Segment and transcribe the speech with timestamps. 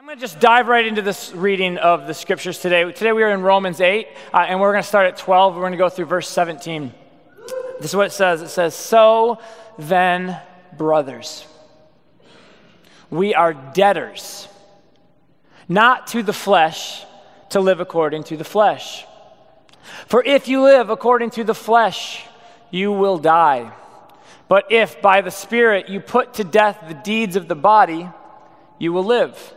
[0.00, 2.90] I'm going to just dive right into this reading of the scriptures today.
[2.90, 5.54] Today we are in Romans 8, uh, and we're going to start at 12.
[5.54, 6.94] We're going to go through verse 17.
[7.80, 9.42] This is what it says it says, So
[9.78, 10.40] then,
[10.74, 11.46] brothers,
[13.10, 14.48] we are debtors,
[15.68, 17.04] not to the flesh,
[17.50, 19.04] to live according to the flesh.
[20.06, 22.24] For if you live according to the flesh,
[22.70, 23.70] you will die.
[24.48, 28.08] But if by the Spirit you put to death the deeds of the body,
[28.78, 29.56] you will live.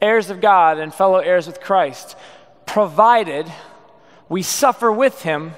[0.00, 2.16] heirs of God and fellow heirs with Christ,
[2.66, 3.50] provided
[4.28, 5.52] we suffer with him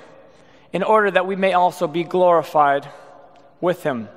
[0.73, 2.89] in order that we may also be glorified
[3.61, 4.09] with him.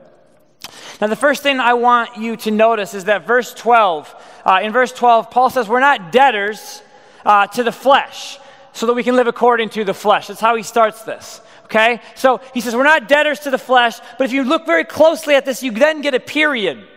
[1.01, 4.71] Now, the first thing I want you to notice is that verse 12, uh, in
[4.71, 6.81] verse 12, Paul says, We're not debtors
[7.25, 8.39] uh, to the flesh
[8.71, 10.27] so that we can live according to the flesh.
[10.27, 11.41] That's how he starts this.
[11.65, 11.99] Okay?
[12.15, 15.35] So he says, We're not debtors to the flesh, but if you look very closely
[15.35, 16.87] at this, you then get a period.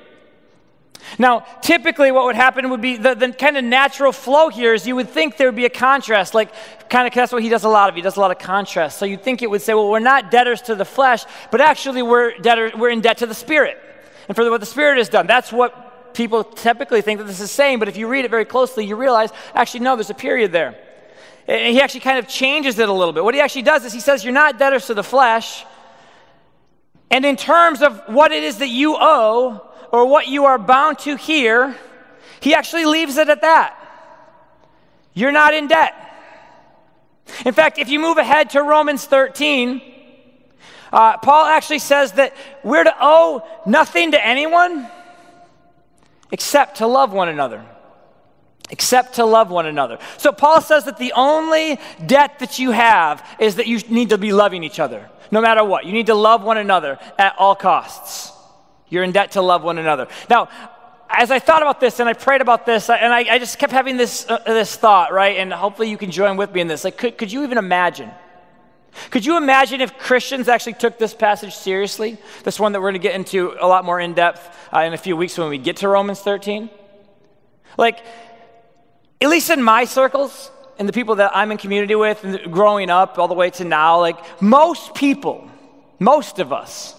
[1.19, 4.87] Now, typically, what would happen would be the, the kind of natural flow here is
[4.87, 6.53] you would think there would be a contrast, like
[6.91, 7.95] kind of that's what he does a lot of.
[7.95, 8.99] He does a lot of contrast.
[8.99, 12.03] So you'd think it would say, well, we're not debtors to the flesh, but actually
[12.03, 13.79] we're, debtor, we're in debt to the Spirit.
[14.29, 17.51] And for what the Spirit has done, that's what people typically think that this is
[17.51, 17.79] saying.
[17.79, 20.79] But if you read it very closely, you realize, actually, no, there's a period there.
[21.47, 23.25] And he actually kind of changes it a little bit.
[23.25, 25.65] What he actually does is he says, you're not debtors to the flesh.
[27.11, 30.99] And in terms of what it is that you owe, or what you are bound
[31.01, 31.77] to here,
[32.41, 33.75] he actually leaves it at that.
[35.15, 35.95] You're not in debt.
[37.45, 39.83] In fact, if you move ahead to Romans 13,
[40.93, 44.89] uh, Paul actually says that we're to owe nothing to anyone
[46.33, 47.65] except to love one another.
[48.71, 49.99] Except to love one another.
[50.19, 54.19] So Paul says that the only debt that you have is that you need to
[54.19, 55.87] be loving each other, no matter what.
[55.87, 58.38] You need to love one another at all costs.
[58.91, 60.09] You're in debt to love one another.
[60.31, 60.49] Now,
[61.11, 63.73] as I thought about this and I prayed about this, and I, I just kept
[63.73, 65.39] having this, uh, this thought, right?
[65.39, 66.85] And hopefully you can join with me in this.
[66.85, 68.11] Like, could, could you even imagine?
[69.11, 72.19] Could you imagine if Christians actually took this passage seriously?
[72.45, 74.93] This one that we're going to get into a lot more in depth uh, in
[74.93, 76.69] a few weeks when we get to Romans 13?
[77.77, 78.01] Like,
[79.21, 82.91] at least in my circles, and the people that I'm in community with, and growing
[82.91, 85.51] up all the way to now, like, most people,
[85.99, 86.95] most of us,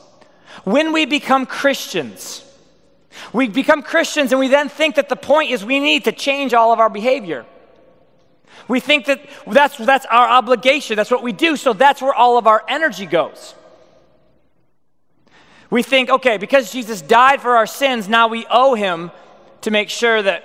[0.64, 2.44] when we become Christians,
[3.34, 6.54] we become Christians and we then think that the point is we need to change
[6.54, 7.46] all of our behavior.
[8.68, 12.38] We think that that's, that's our obligation, that's what we do, so that's where all
[12.38, 13.56] of our energy goes.
[15.72, 19.12] We think, okay, because Jesus died for our sins, now we owe him
[19.62, 20.44] to make sure that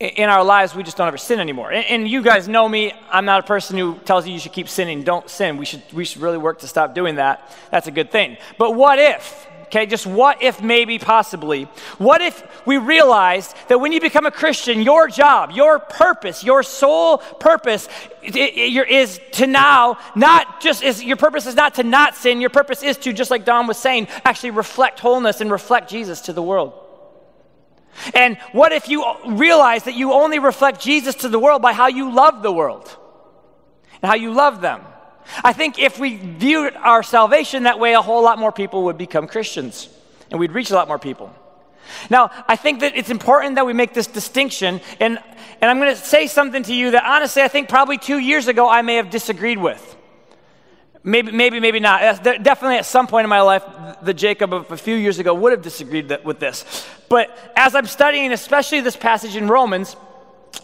[0.00, 1.72] in our lives we just don't ever sin anymore.
[1.72, 4.52] And, and, you guys know me, I'm not a person who tells you you should
[4.52, 5.02] keep sinning.
[5.02, 5.56] Dawn't sin.
[5.56, 7.50] We should, we should really work to stop doing that.
[7.72, 8.36] That's a good thing.
[8.58, 9.46] But what if?
[9.64, 11.64] Okay, just what if, maybe, possibly?
[11.98, 16.62] What if we realized that when you become a Christian, your job, your purpose, your
[16.62, 17.86] sole purpose
[18.22, 22.82] is to now not just, is, your purpose is not to not sin, your purpose
[22.82, 26.42] is to, just like Don was saying, actually reflect wholeness and reflect Jesus to the
[26.42, 26.87] world.
[28.14, 31.88] And what if you realize that you only reflect Jesus to the world by how
[31.88, 32.96] you love the world
[34.02, 34.82] and how you love them?
[35.44, 38.98] I think if we viewed our salvation that way, a whole lot more people would
[38.98, 39.88] become Christians
[40.30, 41.34] and we'd reach a lot more people.
[42.10, 45.18] Now, I think that it's important that we make this distinction, and,
[45.60, 48.46] and I'm going to say something to you that honestly I think probably two years
[48.46, 49.96] ago I may have disagreed with.
[51.04, 52.22] Maybe, maybe, maybe not.
[52.22, 53.64] Definitely at some point in my life,
[54.02, 56.86] the Jacob of a few years ago would have disagreed with this.
[57.08, 59.96] But as I'm studying, especially this passage in Romans,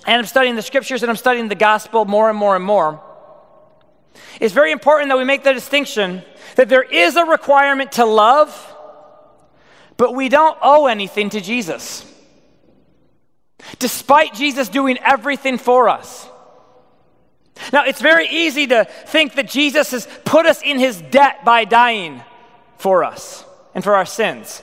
[0.06, 3.00] and I'm studying the scriptures and I'm studying the gospel more and more and more,
[4.40, 6.22] it's very important that we make the distinction
[6.56, 8.76] that there is a requirement to love,
[9.96, 12.04] but we don't owe anything to Jesus.
[13.78, 16.28] Despite Jesus doing everything for us.
[17.72, 21.64] Now, it's very easy to think that Jesus has put us in his debt by
[21.64, 22.22] dying
[22.78, 24.62] for us and for our sins.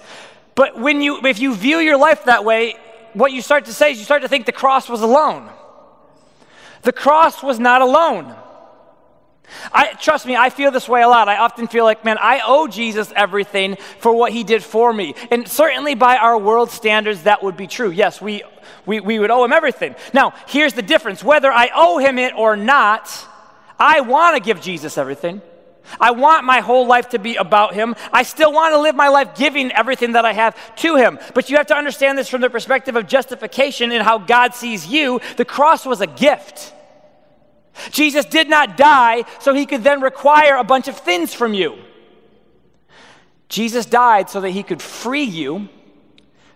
[0.56, 2.76] But when you, if you view your life that way,
[3.14, 5.50] what you start to say is you start to think the cross was a loan.
[6.84, 8.36] The cross was not a loan.
[9.74, 11.30] I trust me, I feel this way a lot.
[11.30, 15.16] I often feel like, man, I owe Jesus everything for what he did for me.
[15.30, 17.90] And certainly by our world standards, that would be true.
[17.90, 18.44] Yes, we,
[18.86, 19.96] we, we would owe him everything.
[20.14, 23.10] Now, here's the difference whether I owe him it or not,
[23.80, 25.42] I want to give Jesus everything.
[26.00, 27.96] I want my whole life to be about Him.
[28.14, 31.20] I still want to live my life giving everything that I have to Him.
[31.34, 34.88] But you have to understand this from the perspective of justification and how God sees
[34.88, 35.20] you.
[35.38, 36.74] The cross was a gift.
[37.92, 41.78] Jesus did not die so he could then require a bunch of things from you.
[43.50, 45.70] Jesus died so that he could free you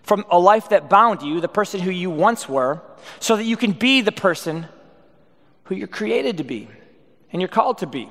[0.02, 2.80] from a life that bound you, the person who you once were,
[3.20, 4.66] so that you can be the person
[5.64, 6.68] who you're created to be
[7.32, 8.08] and you're called to be.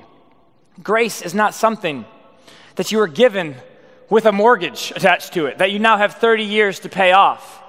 [0.82, 2.04] Grace is not something
[2.76, 3.56] that you are given
[4.08, 7.62] with a mortgage attached to it, that you now have 30 years to pay off.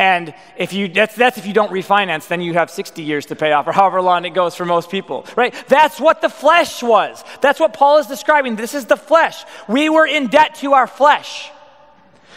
[0.00, 3.36] And if you, that's, that's if you don't refinance, then you have 60 years to
[3.36, 5.54] pay off, or however long it goes for most people, right?
[5.68, 7.22] That's what the flesh was.
[7.42, 8.56] That's what Paul is describing.
[8.56, 9.44] This is the flesh.
[9.68, 11.50] We were in debt to our flesh,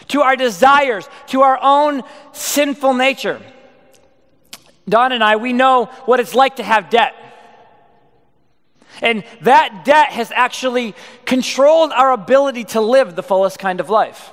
[0.09, 3.41] to our desires, to our own sinful nature.
[4.89, 7.15] Dawn and I, we know what it's like to have debt.
[9.01, 14.31] And that debt has actually controlled our ability to live the fullest kind of life.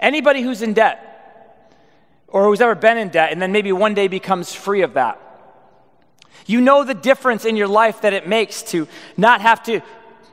[0.00, 1.10] Anybody who's in debt,
[2.32, 5.20] or who's ever been in debt and then maybe one day becomes free of that.
[6.46, 9.80] You know the difference in your life that it makes to not have to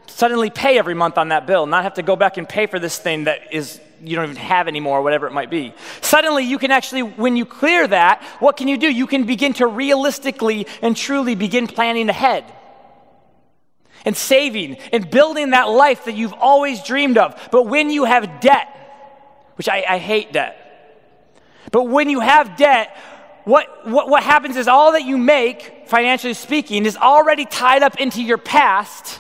[0.07, 2.80] suddenly pay every month on that bill, not have to go back and pay for
[2.80, 5.74] this thing that is you don't even have anymore, or whatever it might be.
[6.01, 8.88] Suddenly, you can actually, when you clear that, what can you do?
[8.90, 12.45] You can begin to realistically and truly begin planning ahead
[14.06, 17.50] and saving and building that life that you've always dreamed of.
[17.52, 18.68] But when you have debt,
[19.56, 20.59] which I, I hate debt,
[21.72, 22.96] but when you have debt,
[23.44, 28.00] what, what, what happens is all that you make, financially speaking, is already tied up
[28.00, 29.20] into your past.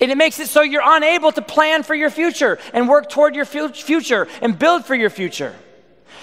[0.00, 3.34] And it makes it so you're unable to plan for your future and work toward
[3.34, 5.54] your future and build for your future.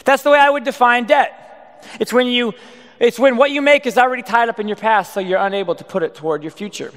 [0.06, 1.86] That's the way I would define debt.
[2.00, 2.54] It's when you
[3.00, 5.74] it's when what you make is already tied up in your past so you're unable
[5.76, 6.92] to put it toward your future.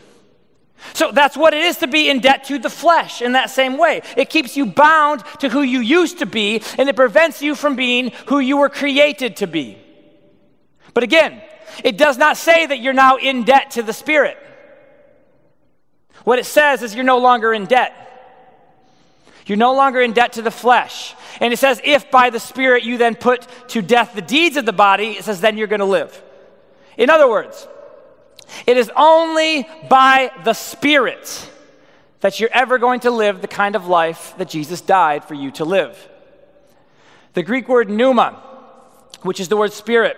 [0.94, 3.78] So that's what it is to be in debt to the flesh in that same
[3.78, 4.02] way.
[4.16, 7.76] It keeps you bound to who you used to be, and it prevents you from
[7.76, 9.78] being who you were created to be.
[10.94, 11.40] But again,
[11.84, 14.36] it does not say that you're now in debt to the Spirit.
[16.24, 17.98] What it says is you're no longer in debt.
[19.46, 21.14] You're no longer in debt to the flesh.
[21.40, 24.66] And it says, if by the Spirit you then put to death the deeds of
[24.66, 26.22] the body, it says, then you're going to live.
[26.96, 27.66] In other words,
[28.66, 31.50] it is only by the Spirit
[32.22, 35.50] that you're ever going to live the kind of life that Jesus died for you
[35.52, 36.08] to live.
[37.34, 38.40] The Greek word pneuma,
[39.22, 40.16] which is the word spirit,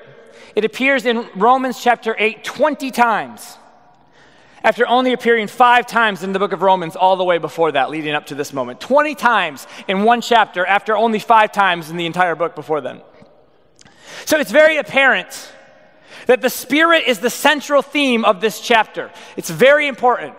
[0.55, 3.57] it appears in Romans chapter 8 20 times,
[4.63, 7.91] after only appearing five times in the book of Romans all the way before that,
[7.91, 8.81] leading up to this moment.
[8.81, 13.01] 20 times in one chapter, after only five times in the entire book before then.
[14.27, 15.53] So it's very apparent
[16.27, 19.11] that the Spirit is the central theme of this chapter.
[19.37, 20.35] It's very important.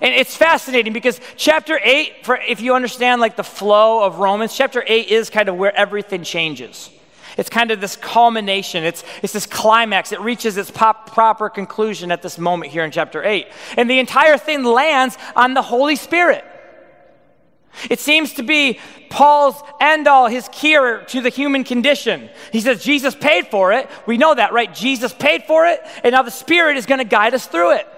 [0.00, 4.56] And it's fascinating because chapter 8, for if you understand like the flow of Romans,
[4.56, 6.90] chapter 8 is kind of where everything changes.
[7.36, 10.10] It's kind of this culmination, it's, it's this climax.
[10.12, 13.46] It reaches its pop, proper conclusion at this moment here in chapter 8.
[13.76, 16.44] And the entire thing lands on the Holy Spirit.
[17.90, 18.80] It seems to be
[19.10, 22.28] Paul's end all, his cure to the human condition.
[22.52, 23.88] He says, Jesus paid for it.
[24.06, 24.72] We know that, right?
[24.72, 27.88] Jesus paid for it, and now the Spirit is going to guide us through it.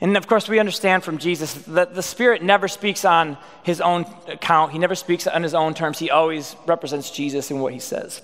[0.00, 4.04] And of course, we understand from Jesus that the Spirit never speaks on his own
[4.26, 5.98] account, he never speaks on his own terms.
[5.98, 8.22] He always represents Jesus in what he says.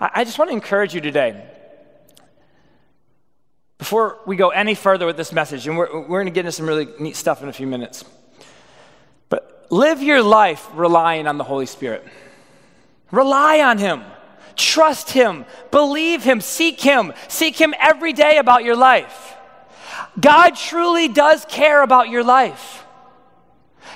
[0.00, 1.46] I just want to encourage you today.
[3.78, 6.52] Before we go any further with this message, and we're, we're going to get into
[6.52, 8.04] some really neat stuff in a few minutes
[9.70, 12.04] live your life relying on the Holy Spirit.
[13.10, 14.02] Rely on Him.
[14.56, 15.44] Trust Him.
[15.70, 16.40] Believe Him.
[16.40, 17.12] Seek Him.
[17.28, 19.36] Seek Him every day about your life.
[20.20, 22.84] God truly does care about your life.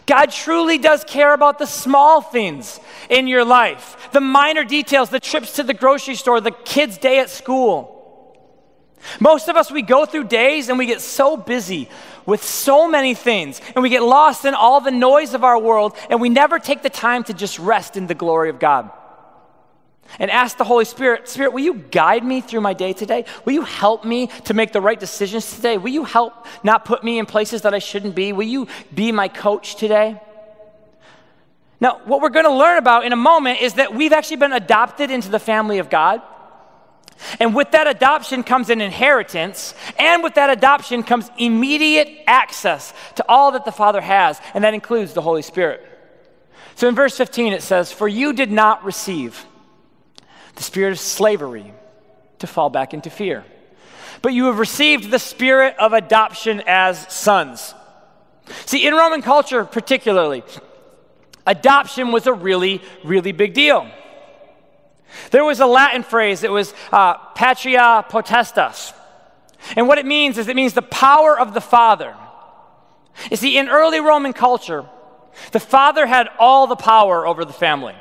[0.06, 5.20] God truly does care about the small things in your life, the minor details, the
[5.20, 7.94] trips to the grocery store, the kids' day at school.
[9.20, 11.88] Most of us, we go through days and we get so busy
[12.28, 15.96] with so many things, and we get lost in all the noise of our world,
[16.10, 18.90] and we never take the time to just rest in the glory of God.
[20.18, 23.24] And ask the Holy Spirit, Spirit, will you guide me through my day today?
[23.46, 25.78] Will you help me to make the right decisions today?
[25.78, 28.34] Will you help not put me in places that I shouldn't be?
[28.34, 30.20] Will you be my coach today?
[31.80, 34.52] Now, what we're going to learn about in a moment is that we've actually been
[34.52, 36.20] adopted into the family of God.
[37.40, 43.24] And with that adoption comes an inheritance, and with that adoption comes immediate access to
[43.28, 45.84] all that the Father has, and that includes the Holy Spirit.
[46.76, 49.44] So in verse 15 it says, For you did not receive
[50.54, 51.72] the spirit of slavery
[52.38, 53.44] to fall back into fear,
[54.22, 57.74] but you have received the spirit of adoption as sons.
[58.64, 60.44] See, in Roman culture particularly,
[61.46, 63.90] adoption was a really, really big deal.
[65.30, 68.92] There was a Latin phrase, it was uh, patria potestas.
[69.76, 72.14] And what it means is it means the power of the father.
[73.30, 74.86] You see, in early Roman culture,
[75.52, 77.94] the father had all the power over the family.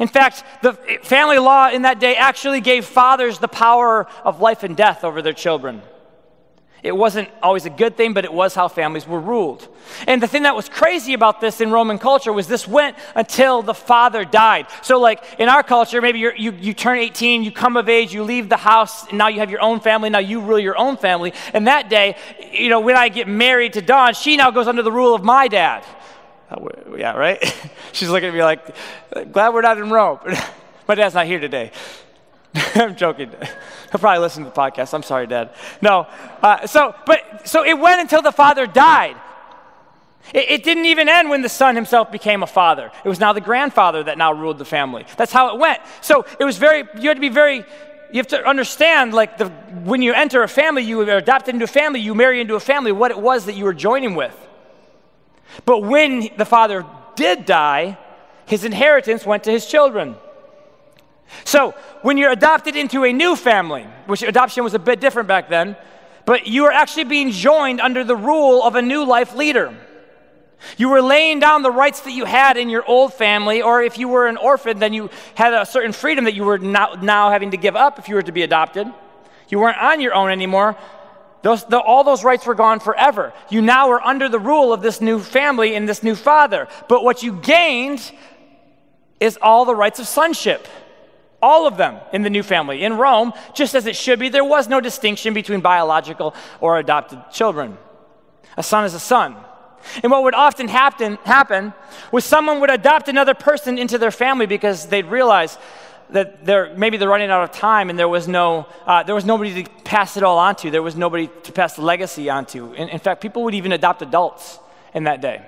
[0.00, 4.62] In fact, the family law in that day actually gave fathers the power of life
[4.62, 5.82] and death over their children.
[6.84, 9.66] It wasn't always a good thing, but it was how families were ruled.
[10.06, 13.62] And the thing that was crazy about this in Roman culture was this went until
[13.62, 14.66] the father died.
[14.82, 18.22] So, like in our culture, maybe you you, turn 18, you come of age, you
[18.22, 20.98] leave the house, and now you have your own family, now you rule your own
[20.98, 21.32] family.
[21.54, 22.16] And that day,
[22.52, 25.24] you know, when I get married to Dawn, she now goes under the rule of
[25.24, 25.86] my dad.
[26.50, 27.42] Uh, yeah, right?
[27.92, 30.18] She's looking at me like, glad we're not in Rome.
[30.86, 31.72] my dad's not here today.
[32.74, 33.30] I'm joking.
[33.90, 34.94] He'll probably listen to the podcast.
[34.94, 35.54] I'm sorry, Dad.
[35.82, 36.06] No.
[36.42, 39.16] Uh, so, but so it went until the father died.
[40.32, 42.90] It, it, didn't even end when the son himself became a father.
[43.04, 45.04] It was now the grandfather that now ruled the family.
[45.16, 45.80] That's how it went.
[46.00, 46.84] So it was very.
[46.98, 47.64] You had to be very.
[48.12, 51.64] You have to understand, like the when you enter a family, you are adopted into
[51.64, 54.36] a family, you marry into a family, what it was that you were joining with.
[55.64, 57.98] But when the father did die,
[58.46, 60.16] his inheritance went to his children.
[61.42, 61.72] So,
[62.02, 65.76] when you're adopted into a new family, which adoption was a bit different back then,
[66.24, 69.74] but you are actually being joined under the rule of a new life leader.
[70.78, 73.98] You were laying down the rights that you had in your old family, or if
[73.98, 77.30] you were an orphan, then you had a certain freedom that you were now, now
[77.30, 78.86] having to give up if you were to be adopted.
[79.48, 80.76] You weren't on your own anymore.
[81.42, 83.34] Those, the, all those rights were gone forever.
[83.50, 86.68] You now are under the rule of this new family and this new father.
[86.88, 88.10] But what you gained
[89.20, 90.66] is all the rights of sonship.
[91.44, 92.84] All of them in the new family.
[92.84, 97.18] In Rome, just as it should be, there was no distinction between biological or adopted
[97.30, 97.76] children.
[98.56, 99.36] A son is a son.
[100.02, 101.74] And what would often happen, happen
[102.10, 105.58] was someone would adopt another person into their family because they'd realize
[106.08, 109.26] that they're, maybe they're running out of time and there was, no, uh, there was
[109.26, 110.70] nobody to pass it all on to.
[110.70, 112.72] There was nobody to pass the legacy on to.
[112.72, 114.58] In, in fact, people would even adopt adults
[114.94, 115.44] in that day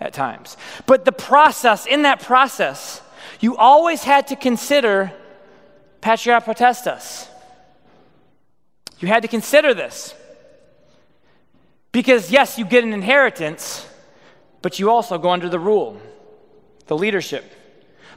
[0.00, 0.56] at times.
[0.86, 3.00] But the process, in that process,
[3.40, 5.12] you always had to consider
[6.00, 7.28] patria potestas.
[9.00, 10.14] You had to consider this.
[11.92, 13.86] Because, yes, you get an inheritance,
[14.62, 16.00] but you also go under the rule,
[16.86, 17.44] the leadership.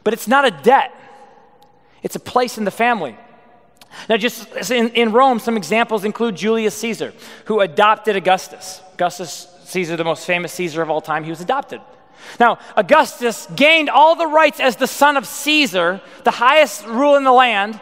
[0.04, 0.94] But it's not a debt,
[2.04, 3.16] it's a place in the family.
[4.08, 7.14] Now, just in, in Rome, some examples include Julius Caesar,
[7.46, 8.82] who adopted Augustus.
[8.94, 11.82] Augustus Caesar, the most famous Caesar of all time, he was adopted.
[12.40, 17.24] Now, Augustus gained all the rights as the son of Caesar, the highest rule in
[17.24, 17.80] the land,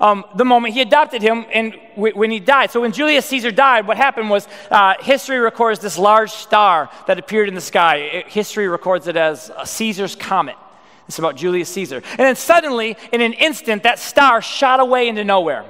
[0.00, 2.72] um, the moment he adopted him and w- when he died.
[2.72, 7.18] So when Julius Caesar died, what happened was uh, history records this large star that
[7.18, 7.96] appeared in the sky.
[7.96, 10.56] It, history records it as Caesar's comet.
[11.06, 11.96] It's about Julius Caesar.
[11.96, 15.64] And then suddenly, in an instant, that star shot away into nowhere.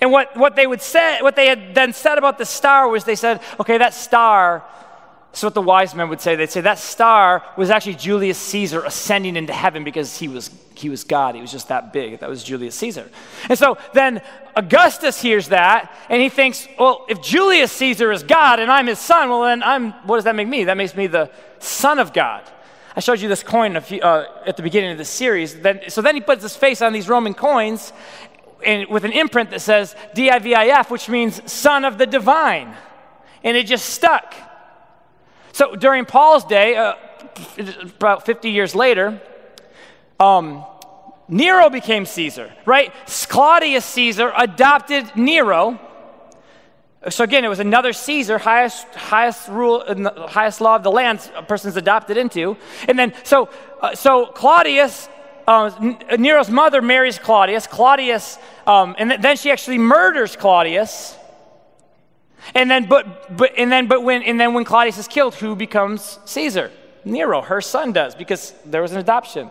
[0.00, 3.04] And what, what they would say, what they had then said about the star was
[3.04, 4.64] they said, okay, that star
[5.30, 6.36] that's what the wise men would say.
[6.36, 10.88] They'd say that star was actually Julius Caesar ascending into heaven because he was, he
[10.88, 11.34] was God.
[11.34, 12.18] He was just that big.
[12.20, 13.08] That was Julius Caesar.
[13.48, 14.22] And so then
[14.56, 18.98] Augustus hears that and he thinks, well, if Julius Caesar is God and I'm his
[18.98, 20.64] son, well, then I'm, what does that make me?
[20.64, 22.42] That makes me the son of God.
[22.96, 25.60] I showed you this coin few, uh, at the beginning of the series.
[25.60, 27.92] Then, so then he puts his face on these Roman coins
[28.64, 32.74] and, with an imprint that says D-I-V-I-F, which means son of the divine.
[33.44, 34.34] And it just stuck.
[35.58, 36.94] So during Paul's day, uh,
[37.82, 39.20] about 50 years later,
[40.20, 40.64] um,
[41.26, 42.94] Nero became Caesar, right?
[43.28, 45.80] Claudius Caesar adopted Nero.
[47.08, 49.82] So again, it was another Caesar, highest, highest rule,
[50.28, 52.56] highest law of the land a person's adopted into.
[52.86, 53.48] And then, so,
[53.82, 55.08] uh, so Claudius,
[55.48, 55.72] uh,
[56.16, 57.66] Nero's mother marries Claudius.
[57.66, 61.17] Claudius, um, and th- then she actually murders Claudius.
[62.54, 65.54] And then, but, but, and then, but when, and then when Claudius is killed, who
[65.54, 66.70] becomes Caesar?
[67.04, 69.50] Nero, her son does, because there was an adoption.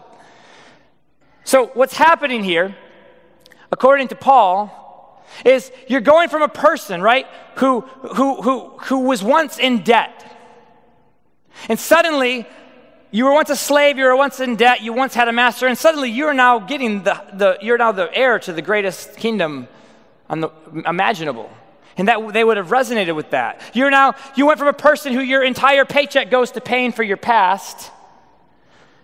[1.43, 2.75] So what's happening here,
[3.71, 9.23] according to Paul, is you're going from a person, right, who, who, who, who was
[9.23, 10.23] once in debt.
[11.69, 12.45] And suddenly,
[13.09, 15.65] You were once a slave, you were once in debt, you once had a master,
[15.65, 19.67] and suddenly you're now getting the, the you're now the heir to the greatest kingdom
[20.29, 20.49] the,
[20.85, 21.49] imaginable.
[21.97, 23.61] And that they would have resonated with that.
[23.73, 27.03] You're now, you went from a person who your entire paycheck goes to paying for
[27.03, 27.91] your past,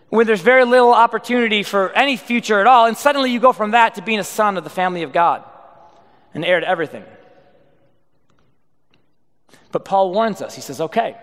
[0.10, 3.72] when there's very little opportunity for any future at all, and suddenly you go from
[3.72, 5.44] that to being a son of the family of God,
[6.36, 7.04] an heir to everything.
[9.72, 10.54] But Paul warns us.
[10.54, 11.18] He says, okay,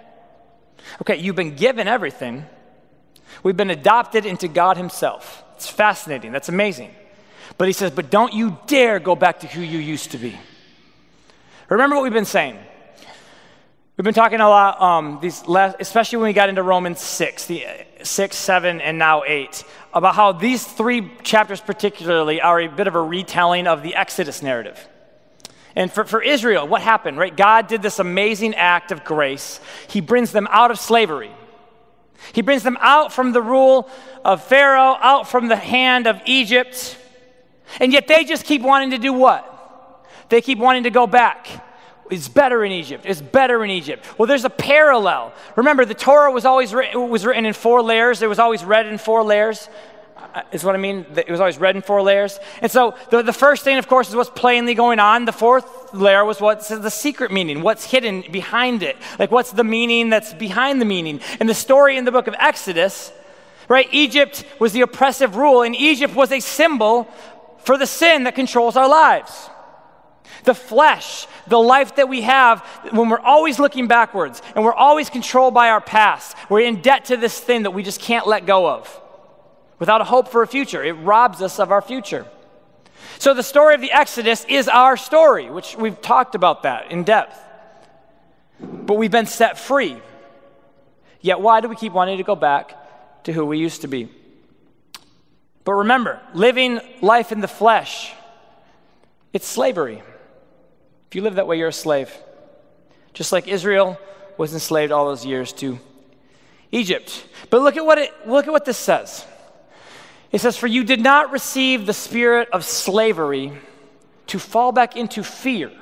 [1.02, 2.46] okay, you've been given everything.
[3.44, 5.44] We've been adopted into God Himself.
[5.54, 6.32] It's fascinating.
[6.32, 6.92] That's amazing.
[7.58, 10.36] But he says, but don't you dare go back to who you used to be.
[11.70, 12.58] Remember what we've been saying.
[13.96, 17.46] We've been talking a lot, um, these last, especially when we got into Romans 6,
[17.46, 17.64] the
[18.02, 19.62] 6, 7, and now 8,
[19.94, 24.42] about how these three chapters particularly are a bit of a retelling of the Exodus
[24.42, 24.88] narrative.
[25.76, 27.36] And for, for Israel, what happened, right?
[27.36, 29.60] God did this amazing act of grace.
[29.88, 31.30] He brings them out of slavery.
[32.32, 33.88] He brings them out from the rule
[34.24, 36.98] of Pharaoh, out from the hand of Egypt.
[37.78, 39.58] And yet they just keep wanting to do what?
[40.30, 41.48] They keep wanting to go back.
[42.10, 43.04] It's better in Egypt.
[43.06, 44.04] It's better in Egypt.
[44.18, 45.32] Well, there's a parallel.
[45.54, 48.22] Remember, the Torah was always written, was written in four layers.
[48.22, 49.68] It was always read in four layers.
[50.16, 51.06] Uh, is what I mean.
[51.16, 52.38] It was always read in four layers.
[52.62, 55.24] And so the, the first thing, of course, is what's plainly going on.
[55.24, 58.96] The fourth layer was what's the secret meaning, what's hidden behind it.
[59.18, 61.20] Like, what's the meaning that's behind the meaning.
[61.38, 63.12] And the story in the book of Exodus,
[63.68, 63.88] right?
[63.92, 67.04] Egypt was the oppressive rule, and Egypt was a symbol
[67.58, 69.48] for the sin that controls our lives.
[70.44, 72.60] The flesh, the life that we have,
[72.92, 77.06] when we're always looking backwards and we're always controlled by our past, we're in debt
[77.06, 79.00] to this thing that we just can't let go of
[79.78, 80.82] without a hope for a future.
[80.82, 82.26] It robs us of our future.
[83.18, 87.04] So, the story of the Exodus is our story, which we've talked about that in
[87.04, 87.38] depth.
[88.60, 90.00] But we've been set free.
[91.20, 92.76] Yet, why do we keep wanting to go back
[93.24, 94.08] to who we used to be?
[95.64, 98.12] But remember, living life in the flesh,
[99.32, 100.02] it's slavery.
[101.10, 102.16] If you live that way, you're a slave.
[103.14, 103.98] Just like Israel
[104.38, 105.80] was enslaved all those years to
[106.70, 107.26] Egypt.
[107.50, 109.26] But look at what it look at what this says.
[110.30, 113.52] It says, For you did not receive the spirit of slavery
[114.28, 115.72] to fall back into fear,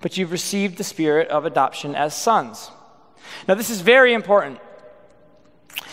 [0.00, 2.70] but you've received the spirit of adoption as sons.
[3.48, 4.60] Now, this is very important.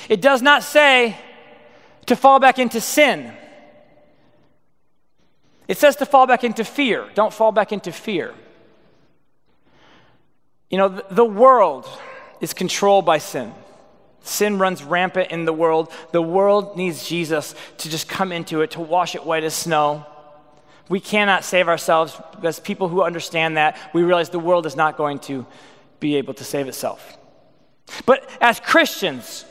[0.08, 1.18] It does not say
[2.06, 3.34] to fall back into sin.
[5.70, 7.08] It says to fall back into fear.
[7.14, 8.34] Don't fall back into fear.
[10.72, 11.88] You know, the world
[12.42, 13.54] is controlled by sin.
[14.22, 15.92] Sin runs rampant in the world.
[16.12, 20.08] The world needs Jesus to just come into it, to wash it white as snow.
[20.90, 22.20] We cannot save ourselves.
[22.42, 25.46] As people who understand that, we realize the world is not going to
[26.00, 27.16] be able to save itself.
[28.08, 29.46] But as Christians,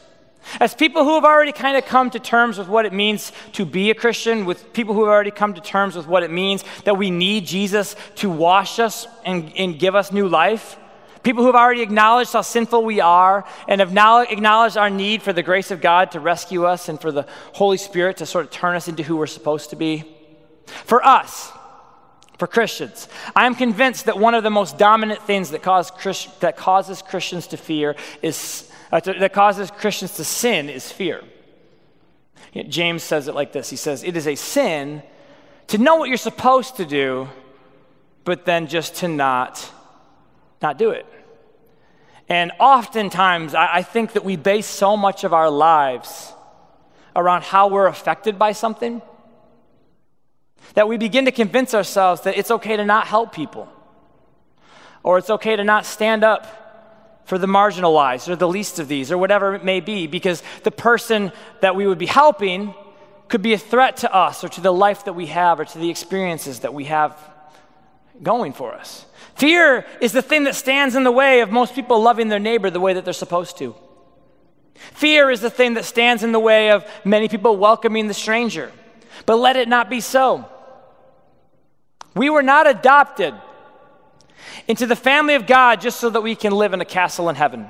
[0.60, 3.64] as people who have already kind of come to terms with what it means to
[3.64, 6.64] be a Christian, with people who have already come to terms with what it means
[6.84, 10.76] that we need Jesus to wash us and, and give us new life,
[11.22, 15.22] people who have already acknowledged how sinful we are and have now acknowledged our need
[15.22, 18.44] for the grace of God to rescue us and for the Holy Spirit to sort
[18.44, 20.04] of turn us into who we're supposed to be.
[20.84, 21.52] For us,
[22.38, 25.90] for Christians, I am convinced that one of the most dominant things that, cause
[26.40, 31.22] that causes Christians to fear is uh, to, that causes Christians to sin is fear.
[32.68, 35.02] James says it like this He says, It is a sin
[35.68, 37.28] to know what you're supposed to do,
[38.24, 39.70] but then just to not,
[40.62, 41.06] not do it.
[42.28, 46.32] And oftentimes, I, I think that we base so much of our lives
[47.16, 49.02] around how we're affected by something
[50.74, 53.68] that we begin to convince ourselves that it's okay to not help people
[55.02, 56.67] or it's okay to not stand up
[57.28, 60.70] for the marginalized or the least of these or whatever it may be, because the
[60.70, 62.74] person that we would be helping
[63.28, 65.78] could be a threat to us or to the life that we have or to
[65.78, 67.14] the experiences that we have
[68.22, 69.04] going for us.
[69.34, 72.70] Fear is the thing that stands in the way of most people loving their neighbor
[72.70, 73.76] the way that they're supposed to.
[74.74, 78.72] Fear is the thing that stands in the way of many people welcoming the stranger.
[79.26, 80.48] But let it not be so.
[82.14, 83.34] We were not adopted
[84.66, 87.36] into the family of God just so that we can live in a castle in
[87.36, 87.66] heaven.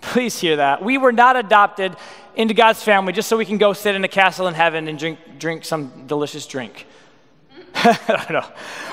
[0.00, 0.82] Please hear that.
[0.82, 1.96] We were not adopted
[2.36, 4.98] into God's family just so we can go sit in a castle in heaven and
[4.98, 6.86] drink, drink some delicious drink.
[7.74, 8.52] I don't know.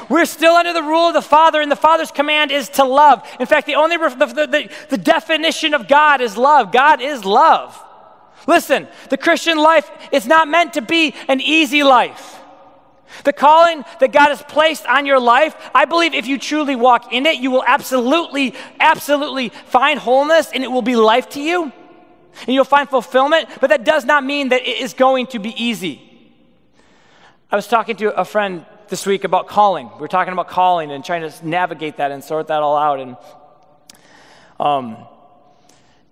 [0.09, 3.27] We're still under the rule of the Father, and the Father's command is to love.
[3.39, 6.71] In fact, the only the, the, the definition of God is love.
[6.71, 7.81] God is love.
[8.47, 12.40] Listen, the Christian life is not meant to be an easy life.
[13.23, 17.13] The calling that God has placed on your life, I believe if you truly walk
[17.13, 21.63] in it, you will absolutely, absolutely find wholeness and it will be life to you.
[21.63, 25.49] And you'll find fulfillment, but that does not mean that it is going to be
[25.61, 26.01] easy.
[27.51, 29.89] I was talking to a friend this week about calling.
[29.95, 32.99] We were talking about calling and trying to navigate that and sort that all out
[32.99, 33.17] and
[34.59, 34.97] um,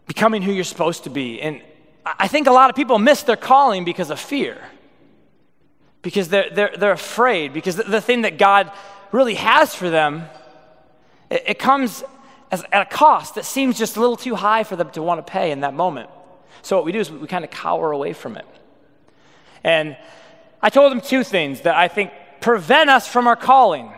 [0.07, 1.41] becoming who you're supposed to be.
[1.41, 1.61] And
[2.05, 4.57] I think a lot of people miss their calling because of fear,
[6.01, 8.71] because they're, they're, they're afraid, because the, the thing that God
[9.11, 10.23] really has for them,
[11.29, 12.03] it, it comes
[12.51, 15.25] as, at a cost that seems just a little too high for them to want
[15.25, 16.09] to pay in that moment.
[16.61, 18.45] So what we do is we, we kind of cower away from it.
[19.63, 19.97] And
[20.61, 23.91] I told them two things that I think prevent us from our calling.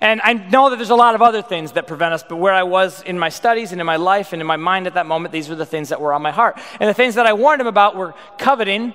[0.00, 2.52] And I know that there's a lot of other things that prevent us, but where
[2.52, 5.06] I was in my studies and in my life and in my mind at that
[5.06, 6.58] moment, these were the things that were on my heart.
[6.78, 8.94] And the things that I warned him about were coveting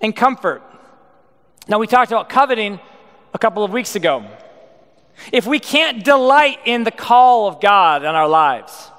[0.00, 0.62] and comfort.
[1.66, 2.78] Now, we talked about coveting
[3.32, 4.24] a couple of weeks ago.
[5.32, 8.90] If we can't delight in the call of God in our lives,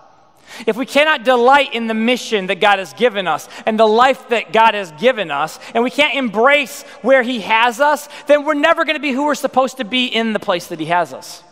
[0.65, 4.29] if we cannot delight in the mission that God has given us and the life
[4.29, 8.53] that God has given us, and we can't embrace where He has us, then we're
[8.53, 11.13] never going to be who we're supposed to be in the place that He has
[11.13, 11.43] us.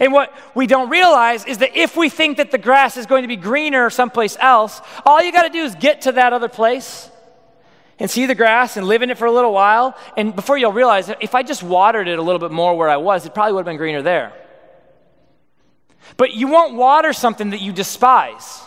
[0.00, 3.22] And what we don't realize is that if we think that the grass is going
[3.22, 6.48] to be greener someplace else, all you got to do is get to that other
[6.48, 7.09] place
[8.00, 9.96] and see the grass and live in it for a little while.
[10.16, 12.96] And before you'll realize, if I just watered it a little bit more where I
[12.96, 14.32] was, it probably would have been greener there.
[16.16, 18.62] But you won't water something that you despise.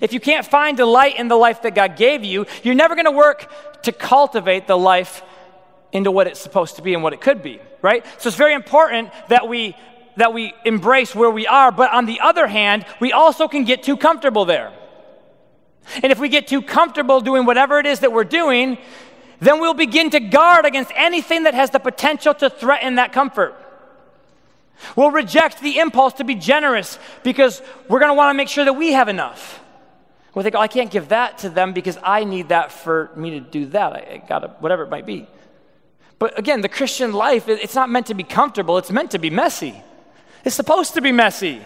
[0.00, 3.04] If you can't find delight in the life that God gave you, you're never going
[3.04, 5.22] to work to cultivate the life
[5.92, 8.04] into what it's supposed to be and what it could be, right?
[8.18, 9.76] So it's very important that we
[10.16, 13.82] that we embrace where we are, but on the other hand, we also can get
[13.82, 14.70] too comfortable there.
[16.02, 18.78] And if we get too comfortable doing whatever it is that we're doing,
[19.40, 23.54] then we'll begin to guard against anything that has the potential to threaten that comfort.
[24.96, 28.64] We'll reject the impulse to be generous because we're going to want to make sure
[28.64, 29.60] that we have enough.
[30.34, 33.30] We'll think, oh, I can't give that to them because I need that for me
[33.30, 33.92] to do that.
[33.92, 35.28] I, got to, whatever it might be.
[36.18, 39.28] But again, the Christian life, it's not meant to be comfortable, it's meant to be
[39.28, 39.82] messy.
[40.44, 41.60] It's supposed to be messy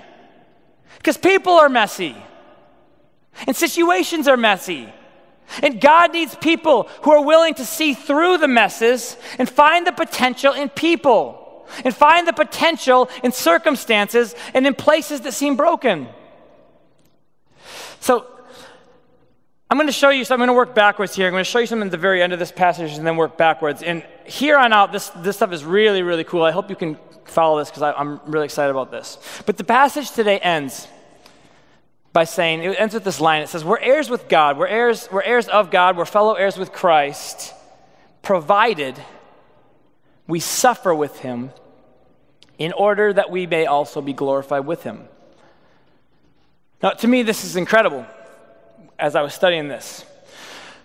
[0.97, 2.17] because people are messy
[3.47, 4.93] and situations are messy.
[5.63, 9.93] And God needs people who are willing to see through the messes and find the
[9.93, 16.09] potential in people and find the potential in circumstances and in places that seem broken.
[18.01, 18.27] So,
[19.69, 21.27] I'm going to show you, so I'm going to work backwards here.
[21.27, 23.17] I'm going to show you something at the very end of this passage and then
[23.17, 23.83] work backwards.
[23.83, 26.45] And here on out, this, this stuff is really, really cool.
[26.45, 29.19] I hope you can follow this because I'm really excited about this.
[29.45, 30.87] But the passage today ends
[32.17, 33.43] by saying, it ends with this line.
[33.43, 36.57] It says, We're heirs with God, we're heirs, we're heirs of God, we're fellow heirs
[36.57, 37.53] with Christ,
[38.23, 38.99] provided
[40.27, 41.51] we suffer with him
[42.57, 45.09] in order that we may also be glorified with him.
[46.83, 48.07] Now, to me, this is incredible
[48.99, 50.03] as I was studying this.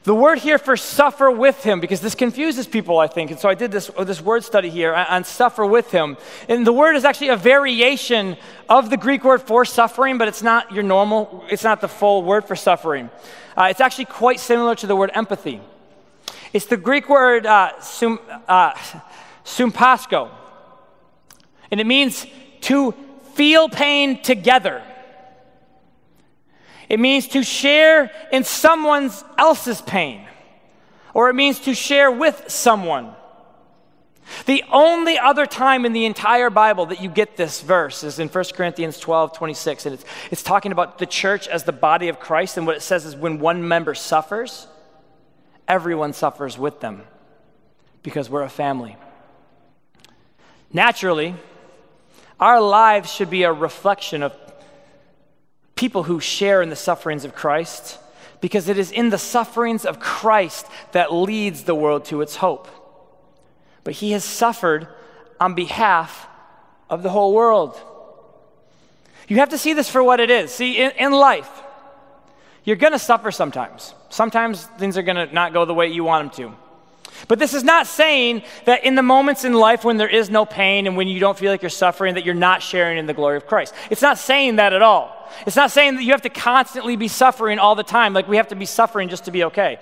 [0.04, 3.30] The word here for suffer with him, because this confuses people, I think.
[3.30, 6.18] And so I did this, this word study here on suffer with him.
[6.50, 8.36] And the word is actually a variation
[8.68, 12.24] of the Greek word for suffering, but it's not your normal, it's not the full
[12.24, 13.12] word for suffering.
[13.56, 15.62] Uh, it's actually quite similar to the word empathy.
[16.52, 18.74] It's the Greek word uh, sum, uh,
[19.46, 20.32] sympasko.
[21.70, 22.26] And it means
[22.62, 22.96] to
[23.36, 24.82] feel pain together.
[26.92, 30.28] It means to share in someone else's pain,
[31.14, 33.16] or it means to share with someone.
[34.46, 38.28] The only other time in the entire Bible that you get this verse is in
[38.28, 39.86] 1 Corinthians 12 26.
[39.86, 42.58] And it's, it's talking about the church as the body of Christ.
[42.58, 44.68] And what it says is when one member suffers,
[45.70, 47.04] everyone suffers with them
[48.04, 48.98] because we're a family.
[50.74, 51.36] Naturally,
[52.38, 54.36] our lives should be a reflection of
[55.82, 57.98] people who share in the sufferings of Christ
[58.40, 62.68] because it is in the sufferings of Christ that leads the world to its hope.
[63.84, 64.88] But he has suffered
[65.40, 66.28] on behalf
[66.88, 67.82] of the whole world.
[69.28, 70.52] You have to see this for what it is.
[70.52, 71.50] See, in, in life,
[72.64, 73.96] you're going to suffer sometimes.
[74.10, 76.58] Sometimes things are going to not go the way you want them to.
[77.28, 80.46] But this is not saying that in the moments in life when there is no
[80.46, 83.16] pain and when you don't feel like you're suffering, that you're not sharing in the
[83.16, 83.74] glory of Christ.
[83.90, 85.18] It's not saying that at all.
[85.46, 88.38] It's not saying that you have to constantly be suffering all the time, like we
[88.38, 89.80] have to be suffering just to be okay.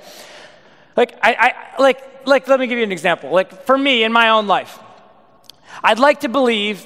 [0.96, 1.34] Like, I,
[1.78, 3.32] I like, like, let me give you an example.
[3.32, 4.80] Like, for me in my own life,
[5.84, 6.86] I'd like to believe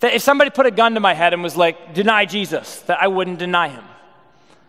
[0.00, 3.00] that if somebody put a gun to my head and was like, deny Jesus, that
[3.00, 3.84] I wouldn't deny him.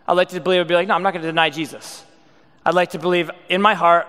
[0.06, 2.04] I'd like to believe would be like, no, I'm not going to deny Jesus.
[2.64, 4.06] I'd like to believe in my heart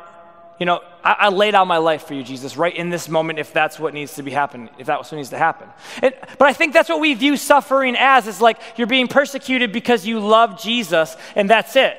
[0.59, 3.39] you know, I, I, laid out my life for you, Jesus, right in this moment,
[3.39, 5.69] if that's what needs to be happening, if that's what needs to happen.
[6.01, 9.73] And, but I think that's what we view suffering as, is like you're being persecuted
[9.73, 11.97] because you love Jesus, and that's it.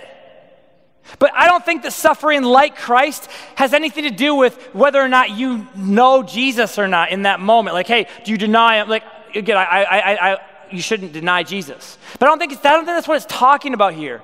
[1.18, 5.08] But I don't think that suffering like Christ has anything to do with whether or
[5.08, 7.74] not you know Jesus or not in that moment.
[7.74, 8.88] Like, hey, do you deny him?
[8.88, 10.38] Like, again, I, I, I,
[10.70, 11.96] you shouldn't deny Jesus.
[12.18, 14.22] But I don't think I don't think that's what it's talking about here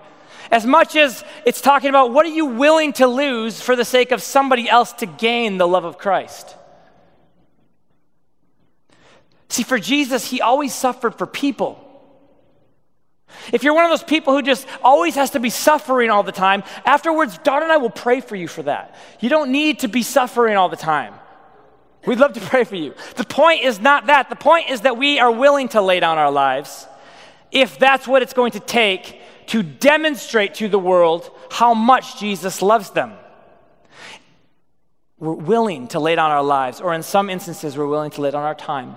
[0.52, 4.12] as much as it's talking about what are you willing to lose for the sake
[4.12, 6.54] of somebody else to gain the love of Christ.
[9.48, 11.78] See, for Jesus, he always suffered for people.
[13.50, 16.32] If you're one of those people who just always has to be suffering all the
[16.32, 18.94] time, afterwards, Dawn and I will pray for you for that.
[19.20, 21.14] You don't need to be suffering all the time.
[22.04, 22.94] We'd love to pray for you.
[23.16, 24.28] The point is not that.
[24.28, 26.86] The point is that we are willing to lay down our lives
[27.50, 32.62] if that's what it's going to take to demonstrate to the world how much Jesus
[32.62, 33.12] loves them.
[35.18, 38.30] We're willing to lay down our lives, or in some instances, we're willing to lay
[38.30, 38.96] down our time,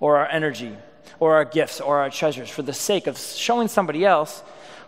[0.00, 0.76] or our energy,
[1.20, 4.40] or our gifts, or our treasures for the sake of showing somebody else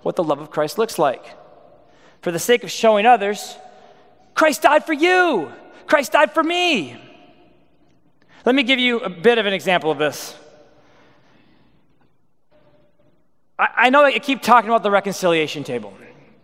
[0.03, 1.25] what the love of Christ looks like.
[2.23, 3.57] For the sake of showing others,
[4.35, 5.53] Christ died for you,
[5.87, 7.01] Christ died for me.
[8.45, 10.37] Let me give you a bit of an example of this.
[13.59, 15.95] I, know I keep talking about the reconciliation table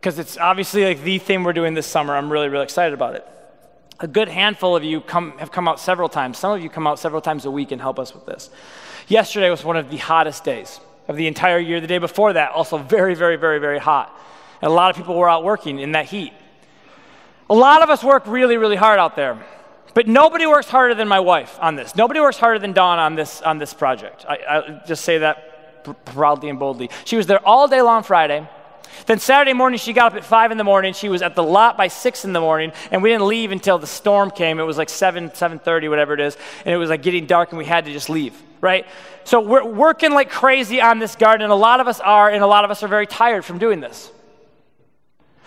[0.00, 2.16] because it's obviously like the thing we're doing this summer.
[2.16, 3.26] I'm really, really excited about it.
[4.00, 6.38] A good handful of you come, have come out several times.
[6.38, 8.50] Some of you come out several times a week and help us with this.
[9.08, 11.80] Yesterday was one of the hottest days of the entire year.
[11.80, 14.18] The day before that, also very, very, very, very hot.
[14.62, 16.32] And a lot of people were out working in that heat.
[17.50, 19.44] A lot of us work really, really hard out there.
[19.94, 21.94] But nobody works harder than my wife on this.
[21.94, 24.24] Nobody works harder than Dawn on this, on this project.
[24.26, 25.51] I, I just say that
[25.84, 26.90] proudly and boldly.
[27.04, 28.48] She was there all day long Friday.
[29.06, 30.92] Then Saturday morning, she got up at 5 in the morning.
[30.92, 33.78] She was at the lot by 6 in the morning, and we didn't leave until
[33.78, 34.60] the storm came.
[34.60, 37.58] It was like 7, 7.30, whatever it is, and it was like getting dark, and
[37.58, 38.86] we had to just leave, right?
[39.24, 42.46] So we're working like crazy on this garden, a lot of us are, and a
[42.46, 44.10] lot of us are very tired from doing this.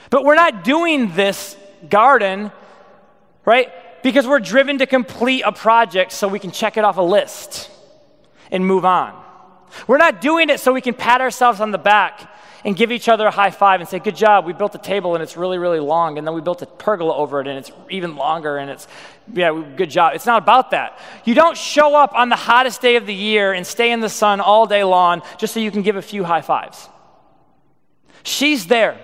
[0.09, 1.55] But we're not doing this
[1.89, 2.51] garden,
[3.45, 3.71] right,
[4.03, 7.69] because we're driven to complete a project so we can check it off a list
[8.51, 9.24] and move on.
[9.87, 12.31] We're not doing it so we can pat ourselves on the back
[12.65, 15.13] and give each other a high five and say, Good job, we built a table
[15.13, 16.17] and it's really, really long.
[16.17, 18.87] And then we built a pergola over it and it's even longer and it's,
[19.31, 20.15] yeah, good job.
[20.15, 20.99] It's not about that.
[21.25, 24.09] You don't show up on the hottest day of the year and stay in the
[24.09, 26.89] sun all day long just so you can give a few high fives.
[28.23, 28.99] She's there.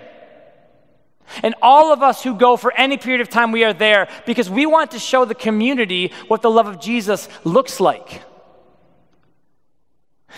[1.42, 4.50] And all of us who go for any period of time, we are there because
[4.50, 8.22] we want to show the community what the love of Jesus looks like.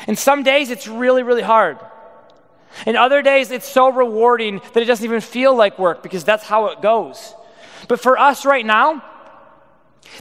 [0.06, 1.78] And some days it's really, really hard.
[2.86, 6.44] And other days it's so rewarding that it doesn't even feel like work because that's
[6.44, 7.34] how it goes.
[7.88, 9.02] But for us right now,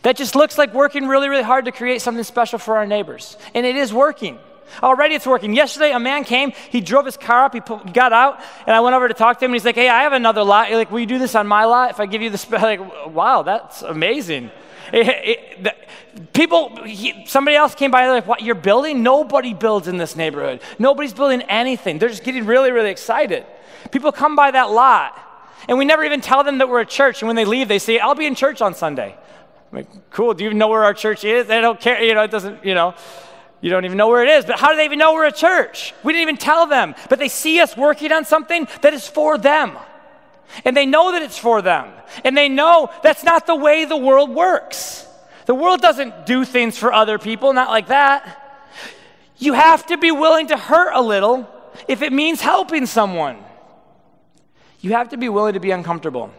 [0.04, 3.38] that just looks like working really, really hard to create something special for our neighbors.
[3.54, 4.40] And it is working.
[4.82, 5.54] Already it's working.
[5.54, 8.80] Yesterday, a man came, he drove his car up, he, he got out, and I
[8.80, 10.70] went over to talk to him, and he's like, Hey, I have another lot.
[10.70, 12.54] You're like, Will you do this on my lot if I give you the space?
[12.64, 14.50] Like, wow, that's amazing.
[14.92, 15.76] It, it, the,
[16.34, 19.04] people, he, somebody else came by, like, what, you're building?
[19.04, 20.62] Nobody builds in this neighborhood.
[20.80, 22.00] Nobody's building anything.
[22.00, 23.46] They're just getting really, really excited.
[23.92, 25.18] People come by that lot,
[25.68, 27.22] and we never even tell them that we're a church.
[27.22, 29.16] And when they leave, they say, I'll be in church on Sunday.
[29.72, 31.48] I'm like, cool, do you know where our church is?
[31.48, 32.96] They don't care, you know, it doesn't, you know.
[33.62, 35.32] You don't even know where it is, but how do they even know we're a
[35.32, 35.94] church?
[36.04, 39.38] We didn't even tell them, but they see us working on something that is for
[39.38, 39.78] them.
[40.66, 41.92] And they know that it's for them.
[42.24, 45.08] And they know that's not the way the world works.
[45.46, 48.40] The world doesn't do things for other people, not like that.
[49.38, 51.50] You have to be willing to hurt a little
[51.88, 53.38] if it means helping someone.
[54.80, 56.32] You have to be willing to be uncomfortable.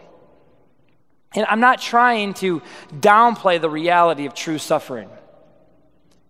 [1.35, 2.61] And I'm not trying to
[2.93, 5.09] downplay the reality of true suffering.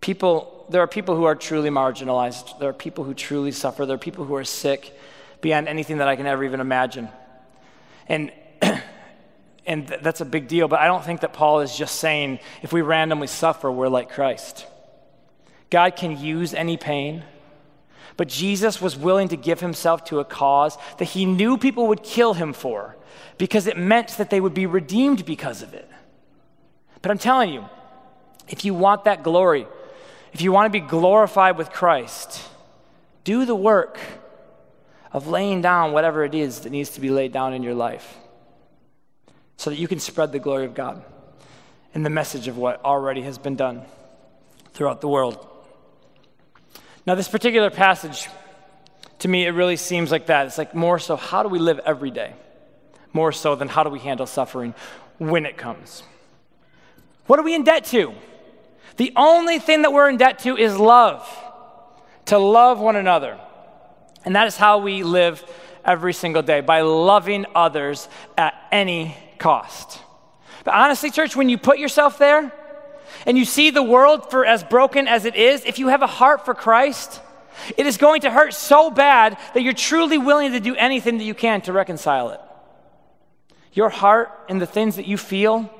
[0.00, 2.58] People, there are people who are truly marginalized.
[2.58, 3.86] There are people who truly suffer.
[3.86, 4.98] There are people who are sick
[5.40, 7.08] beyond anything that I can ever even imagine.
[8.08, 8.32] And,
[9.66, 12.72] and that's a big deal, but I don't think that Paul is just saying if
[12.72, 14.66] we randomly suffer, we're like Christ.
[15.70, 17.24] God can use any pain,
[18.16, 22.02] but Jesus was willing to give himself to a cause that he knew people would
[22.02, 22.96] kill him for
[23.38, 25.88] because it meant that they would be redeemed because of it.
[27.02, 27.64] But I'm telling you,
[28.48, 29.66] if you want that glory,
[30.32, 32.42] if you want to be glorified with Christ,
[33.24, 33.98] do the work
[35.12, 38.16] of laying down whatever it is that needs to be laid down in your life
[39.56, 41.04] so that you can spread the glory of God
[41.94, 43.82] and the message of what already has been done
[44.72, 45.46] throughout the world.
[47.06, 48.28] Now, this particular passage,
[49.20, 50.46] to me, it really seems like that.
[50.46, 52.34] It's like more so, how do we live every day?
[53.16, 54.74] more so than how do we handle suffering
[55.18, 56.04] when it comes.
[57.26, 58.14] What are we in debt to?
[58.98, 61.26] The only thing that we're in debt to is love,
[62.26, 63.40] to love one another.
[64.26, 65.42] And that is how we live
[65.84, 70.00] every single day, by loving others at any cost.
[70.64, 72.52] But honestly, church, when you put yourself there
[73.24, 76.08] and you see the world for as broken as it is, if you have a
[76.08, 77.22] heart for Christ,
[77.78, 81.24] it is going to hurt so bad that you're truly willing to do anything that
[81.24, 82.40] you can to reconcile it.
[83.72, 85.70] Your heart and the things that you feel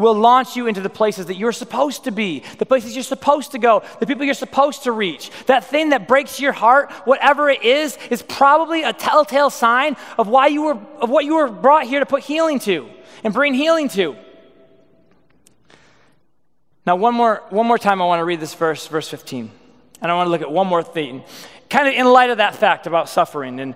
[0.00, 3.52] will launch you into the places that you're supposed to be, the places you're supposed
[3.52, 5.30] to go, the people you're supposed to reach.
[5.46, 10.26] That thing that breaks your heart, whatever it is, is probably a telltale sign of
[10.26, 12.88] why you were of what you were brought here to put healing to
[13.22, 14.16] and bring healing to.
[16.86, 19.50] Now, one more, one more time, I want to read this verse, verse 15.
[20.02, 21.22] And I want to look at one more thing,
[21.68, 23.74] kind of in light of that fact about suffering and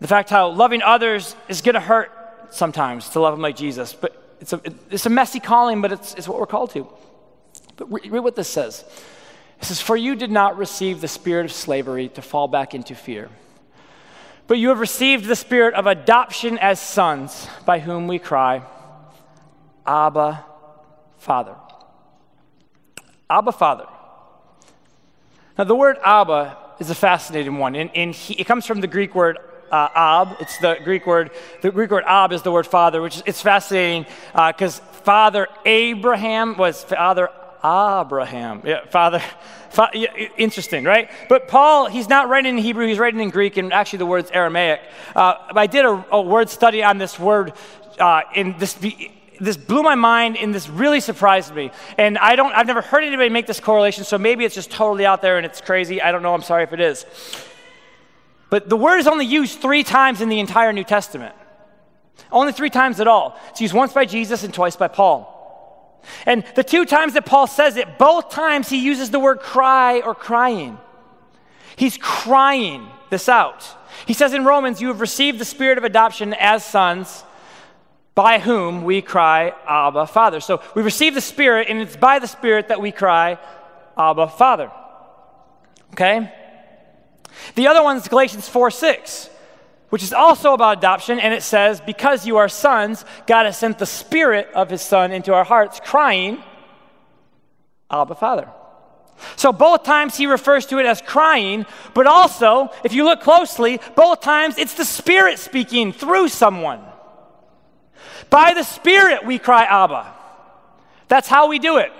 [0.00, 2.12] the fact how loving others is going to hurt
[2.50, 3.94] sometimes to love them like Jesus.
[3.94, 6.86] But it's a, it's a messy calling, but it's, it's what we're called to.
[7.76, 8.84] But read, read what this says.
[9.60, 12.94] It says, For you did not receive the spirit of slavery to fall back into
[12.94, 13.28] fear,
[14.46, 18.62] but you have received the spirit of adoption as sons, by whom we cry,
[19.86, 20.44] Abba,
[21.18, 21.54] Father.
[23.28, 23.86] Abba, Father.
[25.56, 27.74] Now, the word Abba is a fascinating one.
[27.74, 29.38] In it comes from the Greek word
[29.70, 30.36] uh, ab.
[30.40, 31.30] It's the Greek word.
[31.62, 35.48] The Greek word ab is the word father, which is, it's fascinating because uh, Father
[35.64, 37.30] Abraham was Father
[37.64, 38.62] Abraham.
[38.64, 39.22] Yeah, Father.
[39.70, 41.10] Fa- yeah, interesting, right?
[41.28, 42.86] But Paul, he's not writing in Hebrew.
[42.86, 44.80] He's writing in Greek, and actually the word's Aramaic.
[45.14, 47.52] Uh, I did a, a, word study on this word
[47.98, 48.78] uh, in this
[49.40, 51.70] this blew my mind and this really surprised me.
[51.96, 55.06] And I don't, I've never heard anybody make this correlation, so maybe it's just totally
[55.06, 56.02] out there and it's crazy.
[56.02, 56.34] I don't know.
[56.34, 57.06] I'm sorry if it is.
[58.50, 61.34] But the word is only used three times in the entire New Testament.
[62.32, 63.38] Only three times at all.
[63.50, 65.34] It's used once by Jesus and twice by Paul.
[66.26, 70.00] And the two times that Paul says it, both times he uses the word cry
[70.00, 70.78] or crying.
[71.76, 73.66] He's crying this out.
[74.06, 77.24] He says in Romans, You have received the spirit of adoption as sons,
[78.18, 80.40] by whom we cry, Abba, Father.
[80.40, 83.38] So we receive the Spirit, and it's by the Spirit that we cry,
[83.96, 84.72] Abba, Father.
[85.92, 86.32] Okay?
[87.54, 89.30] The other one is Galatians 4 6,
[89.90, 93.78] which is also about adoption, and it says, Because you are sons, God has sent
[93.78, 96.42] the Spirit of His Son into our hearts, crying,
[97.90, 98.48] Abba, Father.
[99.36, 103.80] So both times he refers to it as crying, but also, if you look closely,
[103.96, 106.80] both times it's the Spirit speaking through someone.
[108.30, 110.14] By the Spirit we cry, Abba.
[111.08, 111.92] That's how we do it.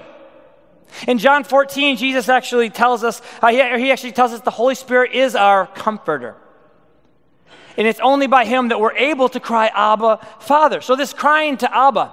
[1.06, 4.74] In John 14, Jesus actually tells us, uh, he, he actually tells us the Holy
[4.74, 6.36] Spirit is our comforter.
[7.76, 10.80] And it's only by him that we're able to cry, Abba, Father.
[10.80, 12.12] So, this crying to Abba,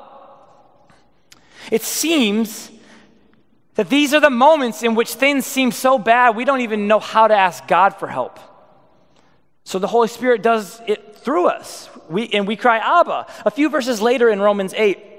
[1.72, 2.72] it seems
[3.74, 7.00] that these are the moments in which things seem so bad we don't even know
[7.00, 8.40] how to ask God for help.
[9.64, 11.90] So, the Holy Spirit does it through us.
[12.08, 13.26] We, and we cry, Abba.
[13.46, 15.15] A few verses later in Romans 8,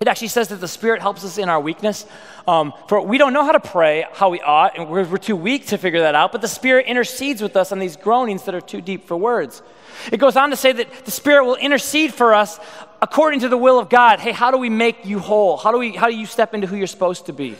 [0.00, 2.06] it actually says that the Spirit helps us in our weakness.
[2.46, 5.36] Um, for we don't know how to pray how we ought, and we're, we're too
[5.36, 8.54] weak to figure that out, but the Spirit intercedes with us on these groanings that
[8.54, 9.62] are too deep for words.
[10.12, 12.60] It goes on to say that the Spirit will intercede for us
[13.02, 14.20] according to the will of God.
[14.20, 15.56] Hey, how do we make you whole?
[15.56, 17.56] How do, we, how do you step into who you're supposed to be?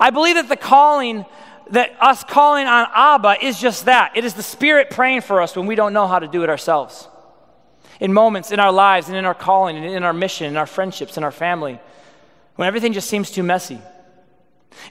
[0.00, 1.26] I believe that the calling,
[1.70, 4.16] that us calling on Abba is just that.
[4.16, 6.48] It is the Spirit praying for us when we don't know how to do it
[6.48, 7.08] ourselves
[8.00, 10.66] in moments in our lives and in our calling and in our mission, in our
[10.66, 11.78] friendships, in our family,
[12.56, 13.80] when everything just seems too messy.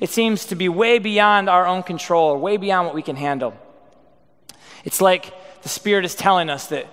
[0.01, 3.15] It seems to be way beyond our own control or way beyond what we can
[3.15, 3.55] handle.
[4.83, 6.87] It's like the Spirit is telling us that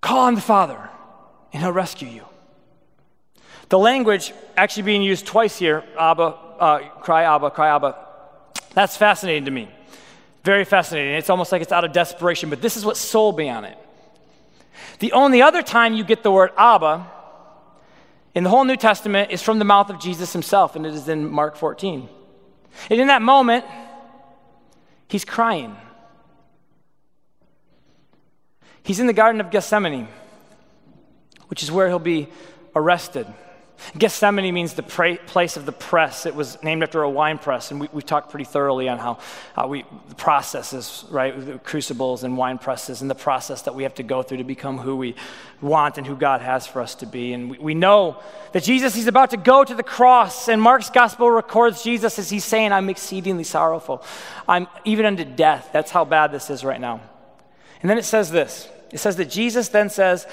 [0.00, 0.90] call on the Father
[1.52, 2.24] and He'll rescue you.
[3.68, 7.96] The language actually being used twice here, Abba, uh, cry Abba, cry Abba,
[8.74, 9.68] that's fascinating to me.
[10.44, 11.14] Very fascinating.
[11.14, 13.76] It's almost like it's out of desperation, but this is what's sold me on it.
[14.98, 17.10] The only other time you get the word Abba
[18.34, 21.08] in the whole New Testament is from the mouth of Jesus himself, and it is
[21.08, 22.08] in Mark 14.
[22.90, 23.64] And in that moment,
[25.08, 25.76] he's crying.
[28.82, 30.08] He's in the Garden of Gethsemane,
[31.48, 32.28] which is where he'll be
[32.74, 33.26] arrested.
[33.98, 36.26] Gethsemane means the pra- place of the press.
[36.26, 39.18] It was named after a wine press, and we, have talked pretty thoroughly on how,
[39.54, 43.94] how we, the processes, right, crucibles and wine presses, and the process that we have
[43.94, 45.14] to go through to become who we
[45.60, 47.32] want and who God has for us to be.
[47.32, 48.22] And we, we know
[48.52, 52.30] that Jesus, he's about to go to the cross, and Mark's gospel records Jesus as
[52.30, 54.02] he's saying, I'm exceedingly sorrowful.
[54.48, 55.70] I'm even unto death.
[55.72, 57.00] That's how bad this is right now.
[57.82, 60.26] And then it says this It says that Jesus then says,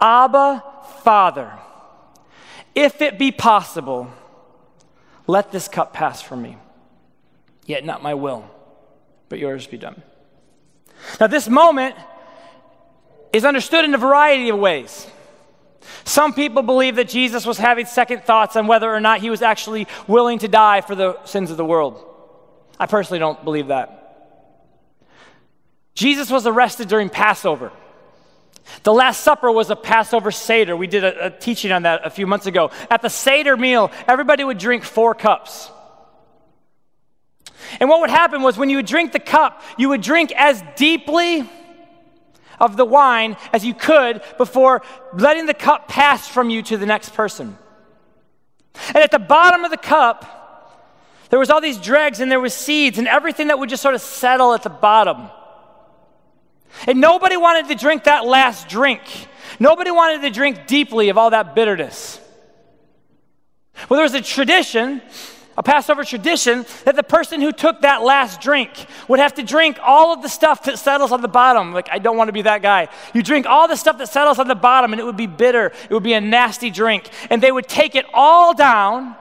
[0.00, 0.62] Abba,
[1.02, 1.52] Father,
[2.74, 4.10] if it be possible,
[5.26, 6.56] let this cup pass from me.
[7.66, 8.50] Yet not my will,
[9.28, 10.02] but yours be done.
[11.20, 11.94] Now, this moment
[13.32, 15.06] is understood in a variety of ways.
[16.04, 19.42] Some people believe that Jesus was having second thoughts on whether or not he was
[19.42, 22.04] actually willing to die for the sins of the world.
[22.78, 23.96] I personally don't believe that.
[25.94, 27.72] Jesus was arrested during Passover.
[28.82, 30.76] The Last Supper was a Passover Seder.
[30.76, 32.70] We did a, a, teaching on that a few months ago.
[32.90, 35.70] At the Seder meal, everybody would drink four cups.
[37.78, 40.62] And what would happen was when you would drink the cup, you would drink as
[40.76, 41.48] deeply
[42.58, 44.82] of the wine as you could before
[45.14, 47.56] letting the cup pass from you to the next person.
[48.88, 50.36] And at the bottom of the cup,
[51.30, 53.94] there was all these dregs and there was seeds and everything that would just sort
[53.94, 55.30] of settle at the bottom.
[56.86, 59.00] And nobody wanted to drink that last drink.
[59.58, 62.20] Nobody wanted to drink deeply of all that bitterness.
[63.88, 65.02] Well, there was a tradition
[65.60, 68.70] a Passover tradition that the person who took that last drink
[69.08, 71.74] would have to drink all of the stuff that settles on the bottom.
[71.74, 72.88] Like, I don't want to be that guy.
[73.12, 75.66] You drink all the stuff that settles on the bottom, and it would be bitter.
[75.66, 77.10] It would be a nasty drink.
[77.28, 79.16] And they would take it all down,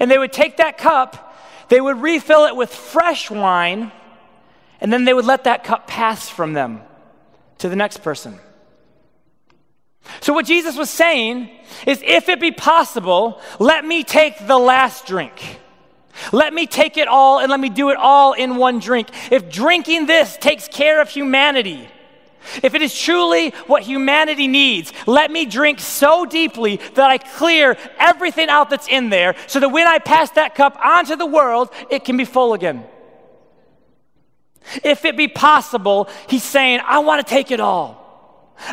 [0.00, 1.36] and they would take that cup,
[1.68, 3.92] they would refill it with fresh wine,
[4.80, 6.80] and then they would let that cup pass from them
[7.58, 8.38] to the next person.
[10.20, 11.50] So, what Jesus was saying
[11.86, 15.60] is if it be possible, let me take the last drink.
[16.32, 19.08] Let me take it all and let me do it all in one drink.
[19.32, 21.88] If drinking this takes care of humanity,
[22.62, 27.76] if it is truly what humanity needs, let me drink so deeply that I clear
[27.98, 31.70] everything out that's in there so that when I pass that cup onto the world,
[31.90, 32.84] it can be full again.
[34.82, 38.04] If it be possible, he's saying, I want to take it all.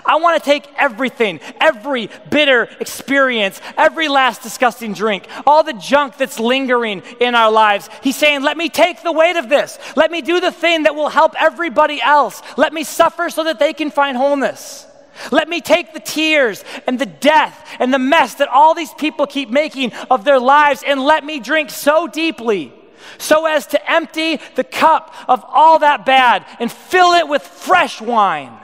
[0.05, 6.17] I want to take everything, every bitter experience, every last disgusting drink, all the junk
[6.17, 7.89] that's lingering in our lives.
[8.03, 9.79] He's saying, Let me take the weight of this.
[9.95, 12.41] Let me do the thing that will help everybody else.
[12.57, 14.85] Let me suffer so that they can find wholeness.
[15.31, 19.27] Let me take the tears and the death and the mess that all these people
[19.27, 22.73] keep making of their lives and let me drink so deeply
[23.17, 28.01] so as to empty the cup of all that bad and fill it with fresh
[28.01, 28.57] wine.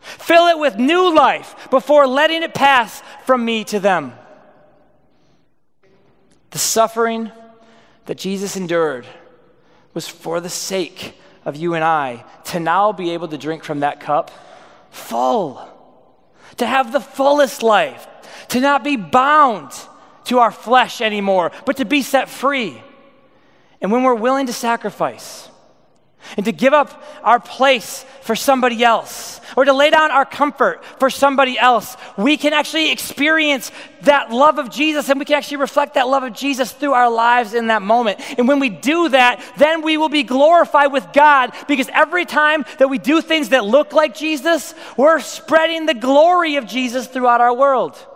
[0.00, 4.12] Fill it with new life before letting it pass from me to them.
[6.50, 7.30] The suffering
[8.06, 9.06] that Jesus endured
[9.94, 13.80] was for the sake of you and I to now be able to drink from
[13.80, 14.30] that cup
[14.90, 15.66] full,
[16.58, 18.06] to have the fullest life,
[18.48, 19.72] to not be bound
[20.24, 22.80] to our flesh anymore, but to be set free.
[23.82, 25.50] And when we're willing to sacrifice,
[26.36, 30.84] and to give up our place for somebody else or to lay down our comfort
[30.98, 33.70] for somebody else, we can actually experience
[34.02, 37.10] that love of Jesus and we can actually reflect that love of Jesus through our
[37.10, 38.20] lives in that moment.
[38.38, 42.64] And when we do that, then we will be glorified with God because every time
[42.78, 47.40] that we do things that look like Jesus, we're spreading the glory of Jesus throughout
[47.40, 48.06] our world.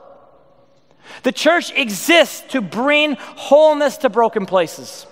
[1.23, 5.07] The church exists to bring wholeness to broken places.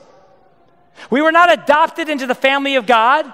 [1.11, 3.32] We were not adopted into the family of God,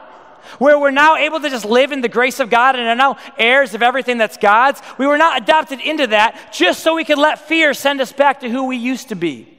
[0.58, 3.18] where we're now able to just live in the grace of God and are now
[3.38, 4.80] heirs of everything that's God's.
[4.98, 8.40] We were not adopted into that just so we could let fear send us back
[8.40, 9.56] to who we used to be.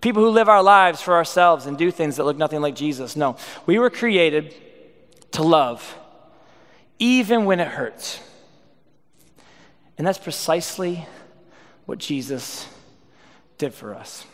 [0.00, 3.16] People who live our lives for ourselves and do things that look nothing like Jesus.
[3.16, 3.36] No,
[3.66, 4.54] we were created
[5.32, 5.96] to love,
[6.98, 8.20] even when it hurts.
[9.96, 11.06] And that's precisely
[11.86, 12.66] what Jesus
[13.58, 14.24] did for us.